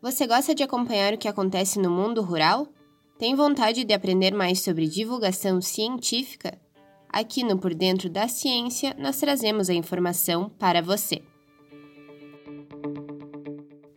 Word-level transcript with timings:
Você 0.00 0.28
gosta 0.28 0.54
de 0.54 0.62
acompanhar 0.62 1.14
o 1.14 1.18
que 1.18 1.26
acontece 1.26 1.80
no 1.80 1.90
mundo 1.90 2.22
rural? 2.22 2.68
Tem 3.18 3.34
vontade 3.34 3.82
de 3.82 3.92
aprender 3.92 4.32
mais 4.32 4.60
sobre 4.60 4.86
divulgação 4.86 5.60
científica? 5.60 6.56
Aqui 7.08 7.42
no 7.42 7.58
Por 7.58 7.74
Dentro 7.74 8.08
da 8.08 8.28
Ciência, 8.28 8.94
nós 8.96 9.16
trazemos 9.16 9.68
a 9.68 9.74
informação 9.74 10.48
para 10.50 10.80
você. 10.80 11.20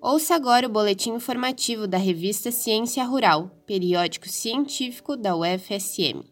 Ouça 0.01 0.33
agora 0.33 0.65
o 0.65 0.71
boletim 0.71 1.11
informativo 1.11 1.85
da 1.85 1.99
revista 1.99 2.51
Ciência 2.51 3.03
Rural, 3.03 3.51
periódico 3.67 4.27
científico 4.27 5.15
da 5.15 5.35
UFSM. 5.35 6.23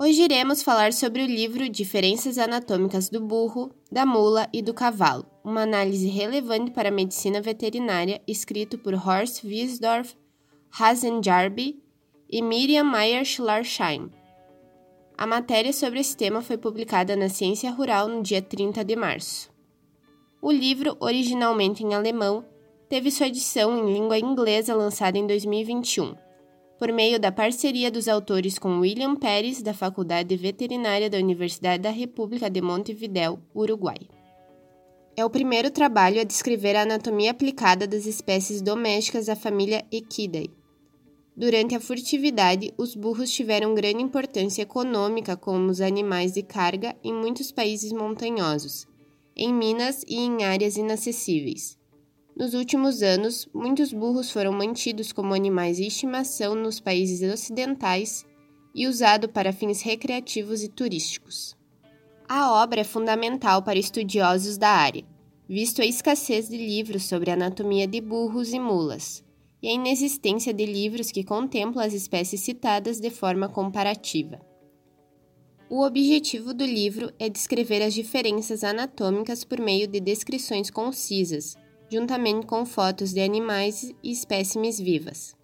Hoje 0.00 0.22
iremos 0.22 0.64
falar 0.64 0.92
sobre 0.92 1.22
o 1.22 1.26
livro 1.26 1.68
Diferenças 1.68 2.38
Anatômicas 2.38 3.08
do 3.08 3.20
Burro, 3.20 3.70
da 3.90 4.04
Mula 4.04 4.48
e 4.52 4.60
do 4.60 4.74
Cavalo, 4.74 5.24
uma 5.46 5.62
análise 5.62 6.08
relevante 6.08 6.72
para 6.72 6.88
a 6.88 6.92
medicina 6.92 7.40
veterinária, 7.40 8.20
escrito 8.26 8.76
por 8.76 8.92
Horst 8.94 9.44
Wiesdorf, 9.44 10.16
Hazen 10.76 11.22
Jarby 11.22 11.80
e 12.28 12.42
Miriam 12.42 12.82
Meyer-Schlarsheim. 12.82 14.10
A 15.16 15.24
matéria 15.24 15.72
sobre 15.72 16.00
esse 16.00 16.16
tema 16.16 16.42
foi 16.42 16.58
publicada 16.58 17.14
na 17.14 17.28
Ciência 17.28 17.70
Rural 17.70 18.08
no 18.08 18.24
dia 18.24 18.42
30 18.42 18.84
de 18.84 18.96
março. 18.96 19.48
O 20.42 20.50
livro, 20.50 20.96
originalmente 20.98 21.84
em 21.84 21.94
alemão, 21.94 22.44
teve 22.88 23.12
sua 23.12 23.28
edição 23.28 23.78
em 23.78 23.94
língua 23.94 24.18
inglesa 24.18 24.74
lançada 24.74 25.16
em 25.16 25.28
2021 25.28 26.16
por 26.78 26.92
meio 26.92 27.18
da 27.18 27.32
parceria 27.32 27.90
dos 27.90 28.06
autores 28.06 28.58
com 28.58 28.80
William 28.80 29.16
Pérez, 29.16 29.62
da 29.62 29.72
Faculdade 29.72 30.28
de 30.28 30.36
Veterinária 30.36 31.08
da 31.08 31.16
Universidade 31.16 31.82
da 31.82 31.90
República 31.90 32.50
de 32.50 32.60
Montevideo, 32.60 33.40
Uruguai. 33.54 33.96
É 35.18 35.24
o 35.24 35.30
primeiro 35.30 35.70
trabalho 35.70 36.20
a 36.20 36.24
descrever 36.24 36.76
a 36.76 36.82
anatomia 36.82 37.30
aplicada 37.30 37.86
das 37.86 38.04
espécies 38.04 38.60
domésticas 38.60 39.26
da 39.26 39.34
família 39.34 39.82
Equidae. 39.90 40.50
Durante 41.34 41.74
a 41.74 41.80
furtividade, 41.80 42.74
os 42.76 42.94
burros 42.94 43.30
tiveram 43.30 43.74
grande 43.74 44.02
importância 44.02 44.60
econômica 44.60 45.34
como 45.34 45.70
os 45.70 45.80
animais 45.80 46.34
de 46.34 46.42
carga 46.42 46.94
em 47.02 47.14
muitos 47.14 47.50
países 47.50 47.92
montanhosos, 47.92 48.86
em 49.34 49.54
minas 49.54 50.04
e 50.06 50.16
em 50.16 50.44
áreas 50.44 50.76
inacessíveis. 50.76 51.78
Nos 52.36 52.52
últimos 52.52 53.02
anos, 53.02 53.48
muitos 53.54 53.94
burros 53.94 54.30
foram 54.30 54.52
mantidos 54.52 55.12
como 55.12 55.32
animais 55.32 55.78
de 55.78 55.86
estimação 55.86 56.54
nos 56.54 56.78
países 56.78 57.22
ocidentais 57.32 58.26
e 58.74 58.86
usado 58.86 59.30
para 59.30 59.50
fins 59.50 59.80
recreativos 59.80 60.62
e 60.62 60.68
turísticos. 60.68 61.55
A 62.28 62.60
obra 62.60 62.80
é 62.80 62.84
fundamental 62.84 63.62
para 63.62 63.78
estudiosos 63.78 64.58
da 64.58 64.70
área, 64.70 65.04
visto 65.48 65.80
a 65.80 65.86
escassez 65.86 66.48
de 66.48 66.56
livros 66.56 67.04
sobre 67.04 67.30
anatomia 67.30 67.86
de 67.86 68.00
burros 68.00 68.52
e 68.52 68.58
mulas, 68.58 69.24
e 69.62 69.68
a 69.68 69.72
inexistência 69.72 70.52
de 70.52 70.66
livros 70.66 71.12
que 71.12 71.22
contemplam 71.22 71.84
as 71.84 71.92
espécies 71.92 72.40
citadas 72.40 72.98
de 72.98 73.10
forma 73.10 73.48
comparativa. 73.48 74.40
O 75.70 75.84
objetivo 75.84 76.52
do 76.52 76.64
livro 76.64 77.12
é 77.16 77.28
descrever 77.28 77.80
as 77.80 77.94
diferenças 77.94 78.64
anatômicas 78.64 79.44
por 79.44 79.60
meio 79.60 79.86
de 79.86 80.00
descrições 80.00 80.68
concisas, 80.68 81.56
juntamente 81.88 82.44
com 82.44 82.66
fotos 82.66 83.12
de 83.12 83.20
animais 83.20 83.94
e 84.02 84.10
espécimes 84.10 84.80
vivas. 84.80 85.36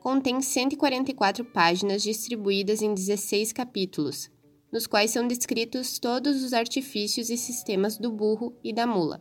Contém 0.00 0.42
144 0.42 1.46
páginas 1.46 2.02
distribuídas 2.02 2.82
em 2.82 2.92
16 2.92 3.52
capítulos, 3.52 4.30
nos 4.72 4.86
quais 4.86 5.10
são 5.10 5.26
descritos 5.26 5.98
todos 5.98 6.42
os 6.42 6.52
artifícios 6.52 7.30
e 7.30 7.36
sistemas 7.36 7.98
do 7.98 8.10
burro 8.10 8.54
e 8.62 8.72
da 8.72 8.86
mula, 8.86 9.20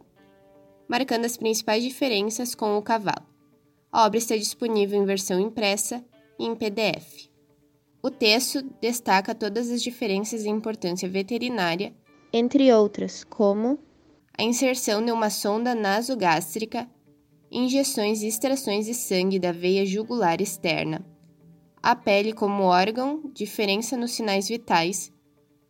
marcando 0.88 1.25
as 1.25 1.38
principais 1.38 1.83
diferenças 1.83 2.53
com 2.53 2.78
o 2.78 2.81
cavalo. 2.81 3.25
A 3.92 4.05
obra 4.05 4.17
está 4.17 4.36
disponível 4.36 5.02
em 5.02 5.05
versão 5.05 5.39
impressa 5.39 6.05
e 6.38 6.45
em 6.45 6.55
PDF. 6.55 7.30
O 8.02 8.09
texto 8.09 8.61
destaca 8.80 9.36
todas 9.36 9.70
as 9.70 9.82
diferenças 9.82 10.43
de 10.43 10.49
importância 10.49 11.09
veterinária, 11.09 11.93
entre 12.32 12.71
outras, 12.71 13.23
como 13.23 13.80
a 14.38 14.43
inserção 14.43 15.04
de 15.04 15.11
uma 15.11 15.30
sonda 15.30 15.76
nasogástrica, 15.76 16.89
injeções 17.52 18.21
e 18.21 18.27
extrações 18.27 18.86
de 18.86 18.93
sangue 18.93 19.39
da 19.39 19.52
veia 19.52 19.86
jugular 19.86 20.39
externa, 20.39 21.05
a 21.82 21.95
pele 21.95 22.32
como 22.32 22.64
órgão, 22.64 23.32
diferença 23.33 23.98
nos 23.98 24.11
sinais 24.11 24.48
vitais, 24.48 25.11